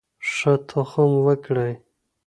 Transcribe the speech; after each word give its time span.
ښه 0.31 0.53
تخم 0.69 1.11
وکرئ. 1.25 1.73